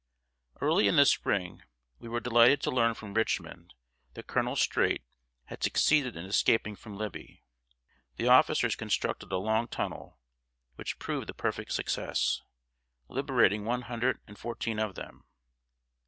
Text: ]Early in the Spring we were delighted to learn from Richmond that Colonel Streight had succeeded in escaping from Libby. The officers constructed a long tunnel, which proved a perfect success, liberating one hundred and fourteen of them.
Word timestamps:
]Early 0.63 0.87
in 0.87 0.95
the 0.95 1.05
Spring 1.05 1.61
we 1.99 2.09
were 2.09 2.19
delighted 2.19 2.59
to 2.61 2.71
learn 2.71 2.95
from 2.95 3.13
Richmond 3.13 3.75
that 4.15 4.25
Colonel 4.25 4.55
Streight 4.55 5.03
had 5.45 5.61
succeeded 5.63 6.15
in 6.15 6.25
escaping 6.25 6.75
from 6.75 6.97
Libby. 6.97 7.43
The 8.15 8.27
officers 8.27 8.75
constructed 8.75 9.31
a 9.31 9.37
long 9.37 9.67
tunnel, 9.67 10.17
which 10.73 10.97
proved 10.97 11.29
a 11.29 11.35
perfect 11.35 11.71
success, 11.73 12.41
liberating 13.09 13.63
one 13.63 13.83
hundred 13.83 14.19
and 14.25 14.39
fourteen 14.39 14.79
of 14.79 14.95
them. 14.95 15.23